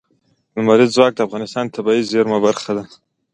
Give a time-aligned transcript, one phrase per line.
[0.55, 2.83] لمریز ځواک د افغانستان د طبیعي زیرمو برخه ده.